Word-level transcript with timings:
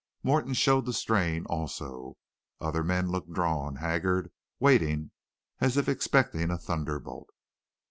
Morton 0.23 0.55
showed 0.55 0.87
the 0.87 0.93
strain, 0.93 1.45
also. 1.45 2.17
Other 2.59 2.83
men 2.83 3.11
looked 3.11 3.31
drawn, 3.33 3.75
haggard, 3.75 4.31
waiting 4.59 5.11
as 5.59 5.77
if 5.77 5.87
expecting 5.87 6.49
a 6.49 6.57
thunderbolt. 6.57 7.29